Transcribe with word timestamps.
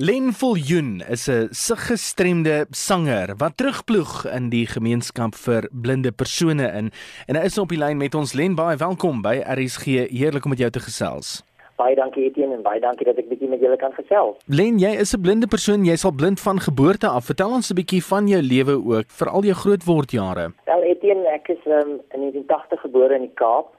Len 0.00 0.30
Viljoen 0.32 1.02
is 1.10 1.26
'n 1.26 1.48
siggestremde 1.50 2.66
sanger 2.70 3.34
wat 3.36 3.56
terugploeg 3.56 4.26
in 4.36 4.48
die 4.48 4.66
gemeenskap 4.66 5.34
vir 5.34 5.68
blinde 5.72 6.12
persone 6.12 6.66
in 6.80 6.90
en 7.26 7.36
hy 7.36 7.42
is 7.44 7.58
op 7.58 7.68
die 7.68 7.78
lyn 7.78 7.96
met 7.96 8.14
ons 8.14 8.32
Len 8.32 8.54
baie 8.54 8.76
welkom 8.76 9.22
by 9.22 9.42
RSG 9.42 9.84
heerlik 10.18 10.44
om 10.44 10.50
met 10.50 10.58
jou 10.58 10.70
te 10.70 10.78
gesels. 10.78 11.42
Baie 11.76 11.96
dankie 11.96 12.24
Etienne 12.24 12.54
en 12.54 12.62
baie 12.62 12.80
dankie 12.80 13.06
dat 13.06 13.18
ek 13.18 13.28
bietjie 13.28 13.48
met 13.48 13.60
julle 13.60 13.76
kan 13.76 13.92
gesels. 13.92 14.36
Len, 14.46 14.78
jy 14.78 14.94
is 15.02 15.14
'n 15.14 15.20
blinde 15.20 15.46
persoon, 15.46 15.84
jy's 15.84 16.04
al 16.04 16.14
blind 16.14 16.40
van 16.40 16.60
geboorte 16.60 17.08
af. 17.08 17.24
Vertel 17.24 17.50
ons 17.50 17.70
'n 17.70 17.74
bietjie 17.74 18.04
van 18.04 18.28
jou 18.28 18.42
lewe 18.42 18.74
ook, 18.78 19.10
veral 19.10 19.42
jou 19.42 19.54
grootword 19.54 20.10
jare. 20.10 20.52
Wel 20.64 20.82
Etienne, 20.82 21.26
ek 21.26 21.48
is 21.48 21.62
um, 21.66 21.98
in 22.14 22.20
1980 22.20 22.80
gebore 22.80 23.14
in 23.14 23.26
die 23.26 23.34
Kaap. 23.34 23.74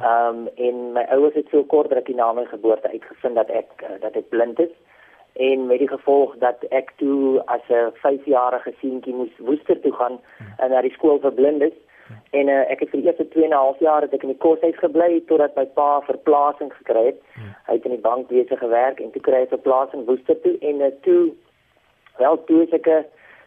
Ehm 0.00 0.36
um, 0.36 0.48
en 0.56 0.92
my 0.92 1.04
ouers 1.10 1.34
het 1.34 1.48
so 1.50 1.64
kort 1.64 1.92
rukkie 1.92 2.14
na 2.14 2.32
my 2.32 2.44
geboorte 2.44 2.88
uitgevind 2.88 3.34
dat 3.34 3.50
ek 3.50 3.68
uh, 3.82 4.00
dat 4.00 4.16
ek 4.16 4.28
blind 4.28 4.58
is 4.58 4.72
en 5.48 5.66
met 5.66 5.78
die 5.78 5.88
gevolg 5.88 6.34
dat 6.44 6.64
ek 6.70 6.92
toe 7.02 7.42
as 7.46 7.64
'n 7.68 7.92
5-jarige 8.04 8.72
seentjie 8.80 9.14
moes 9.14 9.34
Woester 9.38 9.80
toe 9.80 9.92
gaan 9.92 10.18
en 10.58 10.70
na 10.70 10.80
die 10.80 10.96
skool 10.96 11.20
vir 11.20 11.32
blindes 11.32 11.76
en 12.30 12.48
uh, 12.48 12.62
ek 12.72 12.80
het 12.82 12.90
vir 12.90 13.00
die 13.00 13.08
eerste 13.08 13.28
2 13.28 13.44
en 13.44 13.50
'n 13.50 13.62
half 13.64 13.78
jaar 13.78 14.02
het 14.02 14.14
ek 14.14 14.22
in 14.22 14.32
die 14.34 14.42
koshuis 14.44 14.78
gebly 14.78 15.22
totdat 15.26 15.56
my 15.56 15.66
pa 15.78 16.00
verplasing 16.00 16.72
gekry 16.72 17.04
het. 17.10 17.20
Hy 17.68 17.74
het 17.78 17.84
in 17.84 17.96
die 17.96 18.06
bank 18.08 18.28
besig 18.28 18.58
gewerk 18.58 19.00
en 19.00 19.10
toe 19.10 19.22
kry 19.22 19.40
hy 19.40 19.46
'n 19.46 19.54
verplasing 19.56 20.04
Woester 20.06 20.40
toe 20.40 20.56
en 20.60 20.80
uh, 20.80 20.90
toe 21.06 21.32
wel 22.18 22.44
toe 22.44 22.66
ek 22.72 22.86
uh, 22.86 23.02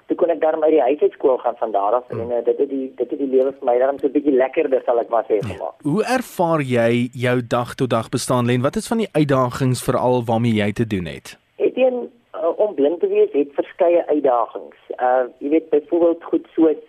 toe 0.08 0.18
kon 0.18 0.30
ek 0.30 0.42
daar 0.42 0.60
by 0.60 0.70
die 0.70 0.82
huishoudskool 0.82 1.38
gaan 1.38 1.56
van 1.60 1.72
daar 1.72 1.94
af 2.00 2.10
en 2.10 2.32
uh, 2.32 2.44
dit 2.46 2.58
het 2.58 2.70
die 2.70 2.88
dit 2.96 3.10
het 3.10 3.20
die 3.20 3.32
lewe 3.36 3.52
vir 3.52 3.66
my 3.70 3.78
dan 3.80 4.00
so 4.00 4.08
'n 4.08 4.12
bietjie 4.12 4.36
lekkerder 4.36 4.82
sal 4.86 5.00
ek 5.00 5.10
maar 5.10 5.26
sê 5.30 5.40
gemaak. 5.40 5.76
Hoe 5.84 6.04
ervaar 6.04 6.62
jy 6.62 7.10
jou 7.14 7.38
dag 7.48 7.76
tot 7.76 7.90
dag 7.90 8.10
bestaan 8.10 8.46
Len? 8.46 8.62
Wat 8.62 8.76
is 8.76 8.88
van 8.88 8.98
die 8.98 9.12
uitdagings 9.12 9.84
veral 9.84 10.24
waarmee 10.24 10.56
jy 10.64 10.72
te 10.72 10.88
doen 10.88 11.06
het? 11.06 11.43
Etienne, 11.56 12.10
uh, 12.34 12.60
om 12.60 12.74
blind 12.76 13.00
te 13.00 13.08
wees 13.08 13.32
het 13.32 13.54
verskeie 13.54 14.06
uitdagings. 14.08 14.80
Uh 14.98 15.26
jy 15.38 15.50
weet 15.50 15.70
byvoorbeeld 15.70 16.24
goed 16.24 16.48
soos 16.56 16.82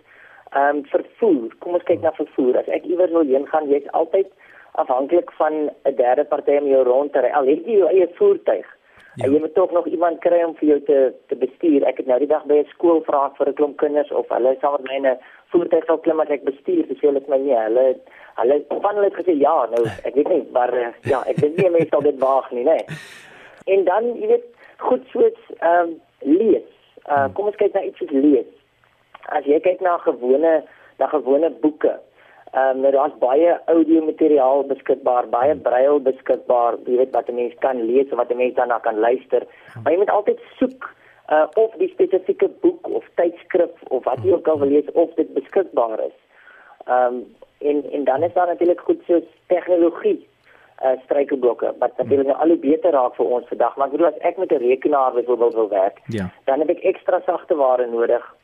ehm 0.55 0.77
um, 0.77 0.85
vervoer. 0.87 1.51
Kom 1.59 1.75
ons 1.75 1.87
kyk 1.89 2.01
na 2.01 2.13
vervoer. 2.17 2.59
As 2.59 2.71
ek 2.73 2.87
iewers 2.89 3.13
wil 3.13 3.27
heen 3.29 3.47
gaan, 3.51 3.69
jy's 3.69 3.91
altyd 3.91 4.31
afhanklik 4.81 5.33
van 5.41 5.69
'n 5.69 5.97
derde 5.97 6.25
party 6.25 6.57
om 6.61 6.71
jou 6.71 6.83
rond 6.85 7.13
te 7.13 7.21
ry. 7.21 7.31
Al 7.31 7.47
het 7.47 7.67
jy 7.67 7.79
jou 7.79 7.89
eie 7.89 8.09
voertuig. 8.15 8.67
Ja. 9.15 9.25
En 9.25 9.33
jy 9.33 9.41
moet 9.41 9.55
tog 9.55 9.71
nog 9.71 9.87
iemand 9.87 10.19
kry 10.19 10.43
om 10.43 10.55
vir 10.55 10.69
jou 10.69 10.81
te 10.81 11.13
te 11.29 11.37
bestuur. 11.37 11.85
Ek 11.85 11.97
het 11.97 12.07
nou 12.07 12.19
die 12.19 12.33
dag 12.33 12.45
by 12.45 12.55
'n 12.55 12.73
skool 12.75 13.03
vra 13.03 13.31
vir 13.39 13.49
'n 13.49 13.55
klomp 13.55 13.77
kinders 13.77 14.11
of 14.13 14.29
hulle 14.29 14.57
saam 14.61 14.73
met 14.73 14.91
my 14.91 15.11
'n 15.11 15.19
voertuig 15.51 15.85
sal 15.85 15.99
klim 15.99 16.21
as 16.21 16.31
ek 16.31 16.45
bestuur. 16.45 16.87
Dis 16.89 17.01
hulle 17.01 17.21
het 17.21 17.29
my 17.29 17.39
nie. 17.39 17.55
Hulle 17.55 17.97
hulle 18.35 18.65
van 18.69 18.95
hulle 18.95 19.11
het 19.11 19.21
gesê 19.21 19.37
ja, 19.39 19.67
nou 19.71 19.85
ek 20.05 20.15
weet 20.15 20.29
nie, 20.29 20.47
maar 20.53 20.75
uh, 20.75 20.93
ja, 21.03 21.23
ek 21.27 21.37
dink 21.37 21.57
nie 21.57 21.71
mense 21.71 21.89
sal 21.89 22.01
dit 22.01 22.19
waag 22.19 22.51
nie, 22.51 22.65
né? 22.65 22.79
En 23.65 23.85
dan, 23.85 24.11
jy 24.21 24.27
weet, 24.27 24.45
goed 24.79 25.05
soos 25.13 25.39
ehm 25.59 25.81
um, 25.81 26.01
lees. 26.19 26.71
Uh 27.09 27.29
kom 27.33 27.47
ons 27.51 27.61
kyk 27.61 27.75
na 27.75 27.85
iets 27.85 27.99
soos 27.99 28.11
lees. 28.11 28.51
As 29.37 29.47
jy 29.49 29.61
kyk 29.61 29.81
na 29.81 29.99
gewone 30.05 30.63
na 30.99 31.07
gewone 31.13 31.51
boeke, 31.63 31.95
ehm 32.53 32.85
um, 32.85 32.91
daar's 32.97 33.17
baie 33.23 33.55
audio 33.67 34.05
materiaal 34.05 34.65
beskikbaar, 34.71 35.29
baie 35.29 35.55
braille 35.55 36.01
beskikbaar, 36.01 36.79
jy 36.87 36.99
weet 37.03 37.15
wat 37.17 37.31
'n 37.31 37.41
mens 37.41 37.55
kan 37.61 37.83
lees 37.87 38.13
of 38.13 38.19
wat 38.19 38.31
'n 38.31 38.37
mens 38.37 38.55
daarna 38.55 38.79
kan 38.79 38.99
luister. 38.99 39.47
Maar 39.83 39.93
jy 39.93 39.99
moet 39.99 40.11
altyd 40.11 40.41
soek 40.59 40.91
uh 41.33 41.47
of 41.55 41.73
die 41.81 41.89
spesifieke 41.89 42.49
boek 42.61 42.89
of 42.89 43.05
tydskrif 43.15 43.83
of 43.89 44.05
wat 44.05 44.21
jy 44.23 44.33
ook 44.33 44.49
al 44.49 44.59
wil 44.59 44.69
lees 44.69 44.93
of 44.93 45.15
dit 45.15 45.35
beskikbaar 45.35 46.01
is. 46.01 46.19
Ehm 46.87 47.15
um, 47.15 47.25
en 47.59 47.85
en 47.93 48.05
dan 48.05 48.23
is 48.23 48.33
daar 48.33 48.47
natuurlik 48.47 48.81
goed 48.81 49.03
soos 49.07 49.25
tegnologie 49.47 50.29
uh, 50.83 50.91
struikelblokke 51.05 51.75
wat 51.79 51.97
natuurlik 51.97 52.27
nou 52.27 52.39
al 52.39 52.49
hoe 52.49 52.57
beter 52.59 52.93
raak 52.93 53.15
vir 53.15 53.27
ons 53.27 53.49
vandag. 53.49 53.77
Maar 53.77 53.87
ek 53.87 53.93
bedoel 53.93 54.07
as 54.07 54.19
ek 54.21 54.37
met 54.39 54.53
'n 54.53 54.63
rekenaar 54.69 55.13
byvoorbeeld 55.13 55.55
wil 55.55 55.69
werk, 55.69 56.01
Ja. 56.07 56.31
dan 56.45 56.59
heb 56.59 56.69
ek 56.69 56.83
ekstra 56.83 57.21
sagte 57.27 57.55
ware 57.55 57.87
nodig 57.87 58.35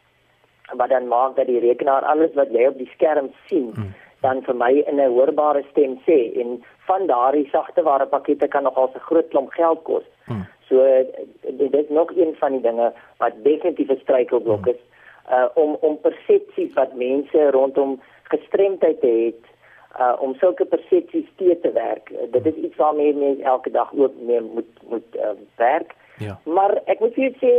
wat 0.76 0.88
dan 0.88 1.08
maak 1.08 1.36
dat 1.36 1.46
die 1.46 1.58
rekenaar 1.60 2.04
alles 2.04 2.34
wat 2.34 2.50
jy 2.52 2.66
op 2.66 2.78
die 2.78 2.90
skerm 2.94 3.30
sien 3.46 3.72
Mm. 3.76 3.94
dan 4.20 4.42
vir 4.42 4.54
my 4.54 4.72
in 4.86 5.00
'n 5.00 5.10
hoorbare 5.10 5.64
stem 5.70 5.98
sê 6.06 6.38
en 6.40 6.62
van 6.86 7.06
daardie 7.06 7.48
sagte 7.50 7.82
ware 7.82 8.06
pakkette 8.06 8.48
kan 8.48 8.62
nogal 8.62 8.90
'n 8.94 8.98
groot 8.98 9.28
klomp 9.28 9.50
geld 9.50 9.82
kos. 9.82 10.04
Mm. 10.28 10.46
So 10.68 10.82
eh, 10.82 11.04
dit 11.42 11.74
is 11.74 11.88
nog 11.88 12.10
een 12.16 12.34
van 12.38 12.52
die 12.52 12.60
dinge 12.60 12.92
wat 13.18 13.32
definitief 13.42 13.88
'n 13.90 14.00
struikelblok 14.00 14.66
is 14.66 14.80
uh 15.30 15.48
om 15.54 15.76
om 15.80 15.98
persepsies 16.00 16.72
wat 16.74 16.94
mense 16.94 17.50
rondom 17.50 18.00
gestremdheid 18.22 19.00
het 19.00 19.42
uh 20.00 20.16
om 20.24 20.34
sulke 20.40 20.64
persepsies 20.64 21.28
te 21.36 21.56
te 21.62 21.72
werk. 21.72 22.10
Uh, 22.10 22.26
dit 22.32 22.46
is 22.46 22.64
iets 22.64 22.76
waarmee 22.76 23.14
mense 23.14 23.42
elke 23.42 23.70
dag 23.70 23.92
ook 23.94 24.12
mee 24.26 24.40
moet 24.40 24.84
moet 24.88 25.16
uh, 25.16 25.36
werk. 25.56 25.94
Ja. 26.18 26.40
Maar 26.44 26.80
ek 26.84 27.00
moet 27.00 27.14
vir 27.16 27.24
jou 27.28 27.34
sê 27.40 27.52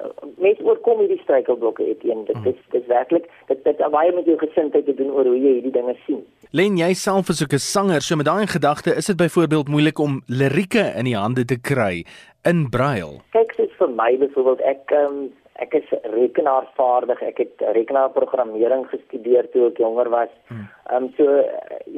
uh, 0.00 0.10
mense 0.36 0.64
oorkom 0.64 1.00
hierdie 1.00 1.20
struikelblokke 1.22 1.86
eteen. 1.94 2.24
Dit 2.28 2.52
is 2.52 2.60
dit 2.74 2.86
werklik 2.86 3.28
dit 3.48 3.64
dit 3.64 3.84
baie 3.96 4.12
met 4.12 4.28
jou 4.28 4.38
gesindheid 4.40 4.84
te 4.88 4.94
doen 4.94 5.12
oor 5.12 5.28
hoe 5.32 5.38
jy 5.38 5.58
hierdie 5.58 5.74
dinge 5.76 5.96
sien. 6.06 6.20
Len, 6.52 6.76
jy 6.76 6.92
self 6.92 7.30
ook 7.32 7.54
'n 7.56 7.58
sanger, 7.58 8.02
so 8.02 8.16
met 8.16 8.28
daai 8.28 8.46
gedagte 8.46 8.96
is 8.96 9.06
dit 9.06 9.16
byvoorbeeld 9.16 9.68
moeilik 9.68 9.98
om 9.98 10.22
lirieke 10.26 10.92
in 10.96 11.04
die 11.04 11.16
hande 11.16 11.44
te 11.44 11.56
kry 11.60 12.04
in 12.44 12.68
braille. 12.70 13.20
Kyk, 13.32 13.52
soos 13.56 13.72
vir 13.78 13.88
my 13.88 14.16
byvoorbeeld 14.18 14.60
ek 14.60 14.90
um, 14.90 15.32
ek 15.64 15.74
is 15.78 15.88
rekenaarvaardig. 16.14 17.22
Ek 17.22 17.42
het 17.42 17.64
rekenaarprogrammering 17.76 18.86
gestudeer 18.90 19.48
toe 19.52 19.68
ek 19.70 19.82
jonger 19.82 20.10
was. 20.12 20.32
Ehm 20.50 20.68
um, 20.96 21.10
so 21.16 21.26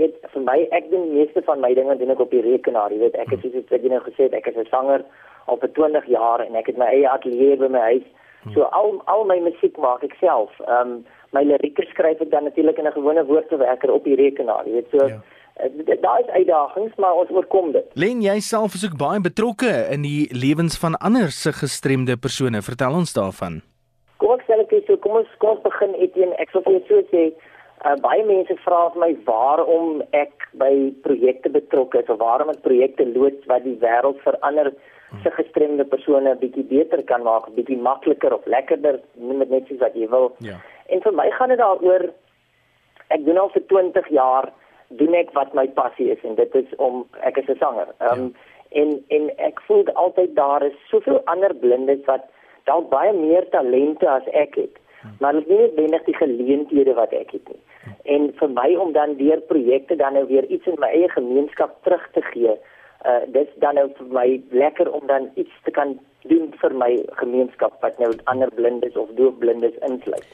weet 0.00 0.16
vir 0.32 0.42
my 0.48 0.58
ek 0.78 0.90
doen 0.90 1.06
die 1.08 1.20
meeste 1.20 1.42
van 1.48 1.60
my 1.64 1.72
dinge 1.74 1.96
doen 2.00 2.14
ek 2.14 2.24
op 2.26 2.34
die 2.34 2.44
rekenaar. 2.44 2.92
Jy 2.92 2.98
weet 3.06 3.16
ek 3.24 3.32
is 3.36 3.46
soos 3.46 3.70
wat 3.70 3.82
jy 3.82 3.92
nou 3.92 4.02
gesê 4.08 4.28
het, 4.28 4.34
ek 4.34 4.50
is 4.52 4.56
'n 4.56 4.70
sanger 4.70 5.04
al 5.46 5.56
vir 5.62 5.72
20 5.78 6.06
jaar 6.16 6.40
en 6.44 6.56
ek 6.56 6.66
het 6.72 6.78
my 6.78 6.86
eie 6.92 7.08
ateljee 7.08 7.56
by 7.56 7.68
my 7.68 7.84
huis. 7.92 8.08
So 8.52 8.68
al 8.76 9.00
al 9.06 9.24
my 9.24 9.38
musiek 9.40 9.76
maak 9.78 10.02
ek 10.04 10.16
self. 10.20 10.52
Ehm 10.68 10.80
um, 10.80 11.04
my 11.32 11.42
lirieke 11.42 11.82
skryf 11.90 12.20
ek 12.20 12.30
dan 12.30 12.44
natuurlik 12.44 12.78
in 12.78 12.86
'n 12.86 12.98
gewone 12.98 13.24
woordverwerker 13.24 13.90
op 13.90 14.04
die 14.04 14.16
rekenaar. 14.16 14.66
Jy 14.66 14.72
weet 14.72 14.90
so 14.90 15.06
Ja. 15.06 15.20
Daar 16.00 16.20
is 16.20 16.26
uitdagings, 16.26 16.94
maar 16.96 17.14
ons 17.14 17.30
oorkom 17.30 17.72
dit. 17.72 17.86
Len, 17.94 18.22
jy 18.22 18.40
self 18.40 18.74
is 18.74 18.84
ook 18.84 18.96
baie 18.98 19.20
betrokke 19.20 19.70
in 19.94 20.02
die 20.02 20.26
lewens 20.34 20.78
van 20.78 20.96
ander 20.98 21.30
se 21.30 21.52
gestremde 21.52 22.16
persone. 22.16 22.62
Vertel 22.62 22.94
ons 22.94 23.14
daarvan. 23.14 23.62
Kom 24.16 24.34
ek 24.34 24.46
sê 24.48 24.58
net 24.58 24.72
so, 24.86 24.96
kom 24.96 25.20
ons 25.22 25.30
kom 25.38 25.60
begin 25.62 25.94
Etienne. 25.94 26.34
Ek 26.42 26.50
vir 26.50 26.66
jou 26.66 26.80
so 26.88 27.02
sê, 27.12 27.22
uh, 27.84 27.94
baie 28.02 28.24
mense 28.26 28.56
vra 28.64 28.88
vir 28.94 29.04
my 29.04 29.12
waarom 29.28 30.02
ek 30.16 30.48
by 30.58 30.72
projekte 31.06 31.52
betrokke 31.54 32.02
is 32.02 32.10
of 32.10 32.18
waarom 32.18 32.50
ek 32.50 32.64
projekte 32.66 33.06
loods 33.14 33.46
wat 33.50 33.64
die 33.64 33.78
wêreld 33.82 34.20
vir 34.26 34.38
ander 34.42 34.72
se 35.22 35.30
gestremde 35.30 35.84
persone 35.84 36.30
'n 36.30 36.38
bietjie 36.38 36.66
beter 36.66 37.02
kan 37.02 37.22
maak, 37.22 37.46
bietjie 37.54 37.78
makliker 37.78 38.34
of 38.34 38.46
lekkerder, 38.46 39.00
noem 39.14 39.38
dit 39.38 39.50
net 39.50 39.66
soos 39.68 39.78
wat 39.78 39.94
jy 39.94 40.08
wil. 40.10 40.34
Ja. 40.38 40.58
En 40.90 41.00
vir 41.00 41.12
my 41.12 41.30
gaan 41.30 41.48
dit 41.48 41.58
daaroor 41.58 42.10
ek 43.08 43.24
doen 43.24 43.38
al 43.38 43.48
vir 43.54 43.62
20 43.68 44.08
jaar 44.08 44.52
doen 44.88 45.14
ek 45.14 45.32
wat 45.32 45.54
my 45.54 45.66
passie 45.66 46.10
is 46.10 46.22
en 46.22 46.34
dit 46.34 46.54
is 46.54 46.76
om 46.76 47.06
ek 47.20 47.36
is 47.36 47.48
'n 47.48 47.58
sanger. 47.58 47.88
Ehm 47.98 48.20
um, 48.20 48.34
en 48.70 49.04
en 49.08 49.30
ek 49.36 49.60
voel 49.66 49.84
altyd 49.92 50.34
daar 50.36 50.62
is 50.62 50.78
soveel 50.90 51.20
ander 51.24 51.54
blindes 51.54 52.04
wat 52.04 52.24
dalk 52.64 52.88
baie 52.90 53.12
meer 53.12 53.48
talente 53.50 54.08
as 54.10 54.26
ek 54.32 54.54
het. 54.54 54.76
Maar 55.20 55.32
hulle 55.32 55.40
het 55.40 55.48
nie 55.48 55.58
noodwendig 55.58 56.04
die 56.04 56.16
geleenthede 56.16 56.94
wat 56.94 57.12
ek 57.12 57.30
het 57.36 57.48
nie. 57.48 57.60
En 58.04 58.30
vir 58.38 58.50
my 58.50 58.70
om 58.80 58.92
dan 58.92 59.16
deur 59.16 59.40
projekte 59.50 59.96
dan 59.96 60.16
nou 60.16 60.24
weer 60.26 60.44
iets 60.44 60.66
in 60.66 60.80
my 60.80 60.88
eie 60.88 61.08
gemeenskap 61.08 61.76
terug 61.84 62.08
te 62.12 62.22
gee, 62.32 62.56
uh 63.04 63.20
dis 63.36 63.50
dan 63.60 63.74
nou 63.74 63.90
vir 63.98 64.06
my 64.18 64.28
lekker 64.50 64.90
om 64.92 65.06
dan 65.06 65.28
iets 65.34 65.52
te 65.64 65.70
kan 65.70 65.98
doen 66.32 66.48
vir 66.60 66.74
my 66.74 66.90
gemeenskap 67.20 67.76
wat 67.84 67.98
nou 68.00 68.12
ander 68.32 68.50
blindes 68.56 68.96
of 68.96 69.12
doofblindes 69.20 69.76
insluit. 69.88 70.28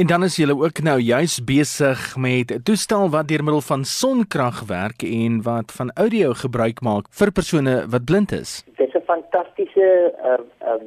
En 0.00 0.06
dan 0.06 0.22
is 0.22 0.36
julle 0.36 0.54
ook 0.64 0.78
nou 0.82 0.98
juis 1.00 1.34
besig 1.44 2.16
met 2.16 2.48
'n 2.50 2.62
toestel 2.68 3.10
wat 3.10 3.28
deur 3.28 3.44
middel 3.44 3.60
van 3.72 3.84
sonkrag 3.84 4.58
werk 4.66 5.00
en 5.02 5.42
wat 5.42 5.72
van 5.78 5.90
audio 6.02 6.28
gebruik 6.32 6.78
maak 6.80 7.04
vir 7.18 7.30
persone 7.38 7.74
wat 7.92 8.04
blind 8.04 8.32
is. 8.32 8.64
Dis 8.76 8.94
'n 8.94 9.04
fantastiese 9.12 9.88
uh 10.30 10.72
um 10.72 10.84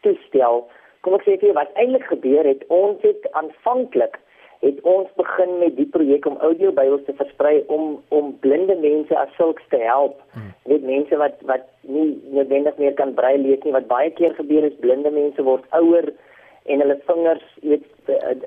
toestel. 0.00 0.70
Kom 1.00 1.14
ek 1.14 1.22
sê 1.22 1.32
vir 1.38 1.48
jou 1.48 1.52
wat 1.52 1.72
eintlik 1.74 2.04
gebeur 2.04 2.44
het, 2.44 2.62
ons 2.68 2.98
het 3.02 3.22
aanvanklik 3.32 4.14
het 4.60 4.80
ons 4.82 5.08
begin 5.16 5.58
met 5.58 5.76
die 5.76 5.90
projek 5.96 6.26
om 6.26 6.36
audio 6.36 6.72
by 6.72 6.86
ons 6.86 7.04
te 7.04 7.12
versprei 7.12 7.64
om 7.66 8.02
om 8.08 8.38
blinde 8.38 8.76
mense 8.76 9.18
as 9.18 9.34
sulks 9.36 9.62
te 9.68 9.76
help. 9.76 10.22
Hmm. 10.32 10.54
Net 10.64 10.82
mense 10.82 11.16
wat 11.16 11.34
wat 11.40 11.64
nie 11.80 12.22
noodwendig 12.30 12.76
meer 12.76 12.94
kan 12.94 13.14
braille 13.14 13.42
lees 13.42 13.62
nie, 13.64 13.72
wat 13.72 13.86
baie 13.86 14.10
keer 14.10 14.34
gebeur 14.34 14.64
is 14.64 14.80
blinde 14.80 15.10
mense 15.10 15.42
word 15.42 15.64
ouer 15.70 16.12
en 16.64 16.82
hulle 16.84 16.98
vingers, 17.06 17.46
weet, 17.62 17.86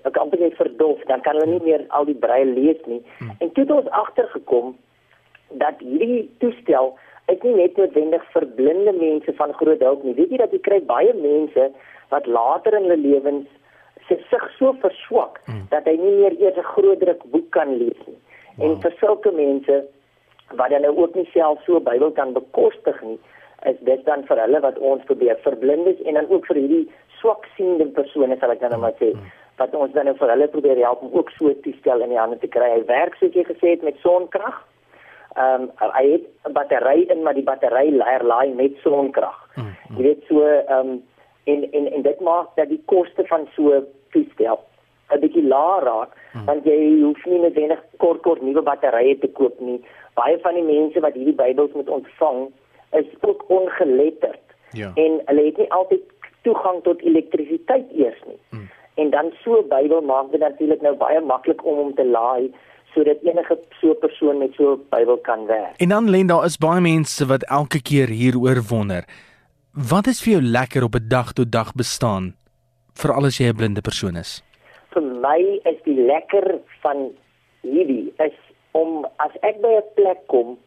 ek 0.07 0.17
amper 0.17 0.39
net 0.39 0.55
verdof, 0.59 1.01
dan 1.09 1.23
kan 1.25 1.35
hulle 1.35 1.55
nie 1.55 1.63
meer 1.63 1.83
al 1.97 2.07
die 2.07 2.17
braille 2.17 2.53
lees 2.53 2.79
nie. 2.87 3.01
Hmm. 3.19 3.33
En 3.39 3.51
toe 3.51 3.65
het 3.65 3.73
ons 3.75 3.91
agtergekom 4.03 4.75
dat 5.61 5.81
hierdie 5.83 6.23
toestel 6.43 6.93
is 7.31 7.41
nie 7.41 7.55
net 7.57 7.77
noodwendig 7.77 8.23
vir 8.33 8.47
blinde 8.57 8.93
mense 8.95 9.33
van 9.39 9.53
groot 9.59 9.83
hulp 9.83 10.03
nie. 10.05 10.15
Weet 10.17 10.31
jy 10.33 10.41
dat 10.41 10.53
jy 10.53 10.61
kry 10.67 10.79
baie 10.85 11.13
mense 11.17 11.69
wat 12.13 12.27
later 12.29 12.77
in 12.77 12.87
hulle 12.87 13.01
lewens 13.01 13.49
se 14.07 14.19
sig 14.29 14.45
so 14.59 14.75
verswak 14.83 15.41
hmm. 15.45 15.65
dat 15.71 15.87
hy 15.89 15.95
nie 15.97 16.13
meer 16.19 16.35
eers 16.39 16.57
'n 16.61 16.71
groot 16.75 16.99
druk 17.01 17.23
boek 17.33 17.49
kan 17.51 17.77
lees 17.77 18.01
nie. 18.05 18.19
Wow. 18.55 18.65
En 18.65 18.81
vir 18.81 18.93
sulke 18.99 19.31
mense 19.31 19.83
wat 20.53 20.69
dan 20.69 20.81
nou 20.81 20.93
ook 20.97 21.15
nie 21.15 21.27
self 21.33 21.63
so 21.65 21.79
Bybel 21.79 22.11
kan 22.11 22.33
bekostig 22.33 23.01
nie, 23.01 23.17
is 23.65 23.77
dit 23.79 24.05
dan 24.05 24.23
vir 24.29 24.37
hulle 24.43 24.59
wat 24.61 24.77
ons 24.77 25.03
probeer 25.09 25.39
verblindes 25.41 26.01
en 26.05 26.13
dan 26.13 26.29
ook 26.29 26.45
vir 26.45 26.55
hierdie 26.61 26.85
swaksiende 27.25 27.89
persone 27.97 28.37
sal 28.39 28.53
ek 28.53 28.61
dan 28.61 28.75
nou 28.75 28.81
maar 28.85 28.95
sê 29.01 29.11
wat 29.57 29.73
ons 29.75 29.93
dan 29.95 30.05
nou 30.09 30.15
vir 30.19 30.31
hulle 30.33 30.47
probeer 30.51 30.81
help 30.83 31.01
om 31.01 31.13
ook 31.15 31.29
so 31.37 31.49
'n 31.49 31.61
toestel 31.63 32.01
in 32.03 32.09
die 32.09 32.19
hande 32.19 32.37
te 32.37 32.47
kry. 32.47 32.69
Hy 32.75 32.85
werk 32.85 33.15
soos 33.15 33.33
jy 33.33 33.43
gesê 33.43 33.67
het 33.73 33.83
met 33.83 33.97
sonkrag. 34.03 34.61
Ehm 35.35 35.61
um, 35.61 35.91
hy 35.97 36.05
het 36.11 36.25
'n 36.47 36.53
battery 36.53 37.07
in 37.09 37.23
maar 37.23 37.33
die 37.33 37.49
battery 37.51 37.89
laai 38.31 38.53
met 38.53 38.75
sonkrag. 38.83 39.39
Mm, 39.55 39.63
mm. 39.63 39.97
Jy 39.97 40.03
weet 40.03 40.23
so 40.27 40.43
ehm 40.43 40.79
um, 40.79 41.03
en 41.45 41.71
en 41.71 41.91
en 41.93 42.01
dit 42.01 42.19
maak 42.19 42.55
dat 42.55 42.69
die 42.69 42.83
koste 42.85 43.23
van 43.27 43.47
so 43.55 43.83
toestel 44.11 44.59
'n 45.13 45.19
bietjie 45.19 45.47
laer 45.47 45.83
raak 45.83 46.11
want 46.45 46.65
jy 46.65 47.01
hoef 47.01 47.25
nie 47.25 47.39
noodwendig 47.39 47.81
kort 47.97 48.21
kort 48.21 48.41
nuwe 48.41 48.61
batterye 48.61 49.17
te 49.19 49.27
koop 49.27 49.59
nie. 49.59 49.79
Baie 50.13 50.37
van 50.43 50.53
die 50.53 50.63
mense 50.63 50.99
wat 50.99 51.13
hierdie 51.13 51.35
Bybels 51.35 51.73
moet 51.73 51.89
ontvang 51.89 52.51
is 52.91 53.05
ook 53.21 53.45
ongeletterd. 53.47 54.45
Ja. 54.71 54.91
En 54.95 55.21
hulle 55.25 55.45
het 55.45 55.57
nie 55.57 55.71
altyd 55.71 56.03
toegang 56.45 56.81
tot 56.85 57.01
elektrisiteit 57.01 57.91
eers 57.97 58.21
nie. 58.29 58.39
Hmm. 58.53 58.69
En 59.01 59.11
dan 59.11 59.33
so 59.43 59.63
Bybel 59.69 60.01
maak 60.01 60.31
dit 60.31 60.39
natuurlik 60.39 60.81
nou 60.85 60.95
baie 60.95 61.19
maklik 61.21 61.65
om 61.65 61.81
hom 61.83 61.93
te 61.97 62.05
laai 62.07 62.53
sodat 62.95 63.23
enige 63.27 63.57
so 63.81 63.91
'n 63.91 63.99
persoon 63.99 64.37
met 64.37 64.53
so 64.55 64.73
'n 64.73 64.85
Bybel 64.89 65.17
kan 65.17 65.45
werk. 65.45 65.75
En 65.77 65.89
dan 65.89 66.09
lê 66.09 66.25
daar 66.25 66.45
is 66.45 66.57
baie 66.57 66.81
mense 66.81 67.25
wat 67.25 67.43
elke 67.43 67.81
keer 67.81 68.07
hieroor 68.07 68.61
wonder. 68.69 69.03
Wat 69.89 70.07
is 70.07 70.21
vir 70.23 70.31
jou 70.33 70.43
lekker 70.43 70.83
op 70.83 70.95
'n 70.95 71.07
dag 71.07 71.33
tot 71.33 71.51
dag 71.51 71.73
bestaan 71.73 72.35
vir 72.93 73.11
al 73.13 73.25
as 73.25 73.37
jy 73.37 73.47
'n 73.49 73.55
blinde 73.55 73.81
persoon 73.81 74.15
is? 74.15 74.43
Vir 74.93 75.01
my 75.01 75.59
is 75.63 75.79
die 75.83 75.99
lekker 76.05 76.59
van 76.81 77.11
hierdie 77.61 78.13
is 78.17 78.37
om 78.71 79.05
as 79.17 79.31
ek 79.41 79.61
by 79.61 79.73
'n 79.75 79.83
plek 79.95 80.27
kom 80.27 80.57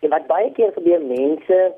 en 0.00 0.10
wat 0.10 0.26
baie 0.26 0.52
keer 0.52 0.72
gebeur 0.72 1.00
mense 1.00 1.74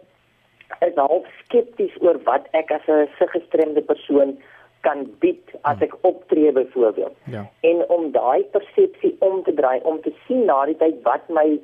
is 0.80 0.94
half 0.96 1.26
skepties 1.44 1.96
oor 2.00 2.20
wat 2.28 2.46
ek 2.52 2.70
as 2.70 2.86
'n 2.88 3.08
gestremde 3.34 3.82
persoon 3.82 4.38
kan 4.80 5.06
bied 5.22 5.42
as 5.62 5.80
ek 5.82 5.94
optree 6.00 6.52
byvoorbeeld. 6.52 7.16
Ja. 7.24 7.46
En 7.60 7.88
om 7.88 8.12
daai 8.12 8.42
persepsie 8.54 9.16
om 9.18 9.42
te 9.42 9.54
draai 9.54 9.80
om 9.82 10.00
te 10.02 10.12
sien 10.26 10.44
na 10.44 10.64
die 10.70 10.76
tyd 10.76 11.02
wat 11.02 11.28
my 11.28 11.58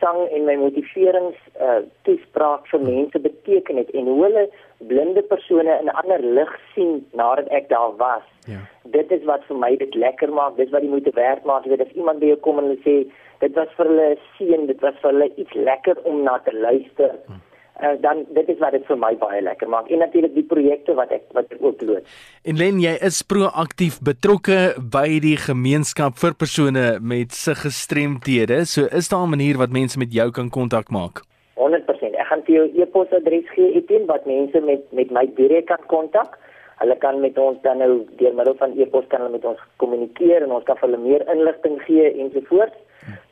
sang 0.00 0.20
en 0.34 0.44
my 0.46 0.54
motiverings 0.60 1.38
uh 1.60 1.80
toespraak 2.06 2.68
vir 2.72 2.80
mense 2.80 3.18
beteken 3.18 3.76
het 3.76 3.90
en 3.90 4.06
hoe 4.06 4.20
hulle 4.24 4.44
blinde 4.90 5.22
persone 5.22 5.78
in 5.80 5.90
ander 5.90 6.22
lig 6.38 6.52
sien 6.74 7.06
nadat 7.12 7.48
ek 7.48 7.68
daar 7.68 7.96
was. 7.96 8.26
Ja. 8.46 8.60
Dit 8.84 9.10
is 9.10 9.24
wat 9.24 9.44
vir 9.48 9.56
my 9.56 9.76
dit 9.76 9.94
lekker 9.94 10.30
maak. 10.32 10.56
Dit 10.56 10.70
wat 10.70 10.86
die 10.86 10.92
moeite 10.94 11.14
werd 11.14 11.44
maak. 11.44 11.64
Jy 11.64 11.70
weet 11.70 11.86
as 11.88 11.96
iemand 11.96 12.20
by 12.20 12.26
jou 12.26 12.38
kom 12.46 12.58
en 12.58 12.70
hulle 12.70 12.84
sê 12.84 12.96
dit 13.40 13.52
was 13.54 13.74
vir 13.76 13.86
hulle 13.86 14.08
seën, 14.36 14.66
dit 14.66 14.80
was 14.80 14.94
vir 15.02 15.12
hulle 15.12 15.28
iets 15.36 15.54
lekker 15.54 15.98
om 16.04 16.22
na 16.22 16.38
te 16.38 16.54
luister. 16.54 17.18
Hm 17.26 17.44
uh, 17.82 17.94
dan 18.02 18.24
dit 18.34 18.48
is 18.48 18.58
wat 18.62 18.74
dit 18.76 18.84
vir 18.88 18.98
my 18.98 19.12
baie 19.20 19.40
lekker 19.42 19.70
maak 19.70 19.90
en 19.90 20.02
natuurlik 20.02 20.34
die 20.34 20.46
projekte 20.46 20.94
wat 20.98 21.12
ek 21.14 21.24
wat 21.36 21.50
ek 21.54 21.62
ook 21.62 21.82
loods. 21.86 22.18
En 22.44 22.58
Len, 22.58 22.80
jy 22.82 22.94
is 23.06 23.22
proaktief 23.22 24.00
betrokke 24.04 24.58
by 24.96 25.20
die 25.22 25.36
gemeenskap 25.40 26.18
vir 26.22 26.36
persone 26.38 26.98
met 27.00 27.36
se 27.36 27.54
gestremthede. 27.58 28.64
So 28.66 28.88
is 28.90 29.08
daar 29.08 29.26
'n 29.26 29.34
manier 29.36 29.58
wat 29.58 29.70
mense 29.70 29.98
met 29.98 30.12
jou 30.12 30.30
kan 30.30 30.50
kontak 30.50 30.90
maak? 30.90 31.22
100%. 31.54 32.14
Ek 32.14 32.26
gaan 32.26 32.42
vir 32.46 32.54
jou 32.54 32.66
e-posadres 32.82 33.48
gee, 33.54 33.74
Etienne, 33.74 34.06
wat 34.06 34.26
mense 34.26 34.60
met 34.60 34.92
met 34.92 35.10
my 35.10 35.26
direk 35.34 35.66
kan 35.66 35.84
kontak. 35.86 36.38
Hulle 36.78 36.96
kan 36.96 37.20
met 37.20 37.38
ons 37.38 37.58
dan 37.62 37.78
nou 37.78 38.06
deur 38.18 38.34
middel 38.34 38.54
van 38.54 38.72
e-pos 38.78 39.06
kan 39.08 39.20
hulle 39.20 39.32
met 39.32 39.44
ons 39.44 39.58
kommunikeer 39.76 40.42
en 40.42 40.50
ons 40.50 40.64
kan 40.64 40.76
hulle 40.80 40.96
meer 40.96 41.24
inligting 41.26 41.80
gee 41.82 42.12
ensovoorts. 42.22 42.78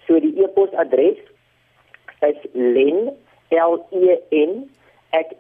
So 0.06 0.18
die 0.20 0.34
e-posadres 0.42 1.18
is 2.26 2.38
len 2.52 3.14
L 3.50 3.86
E 3.92 4.18
N 4.30 4.70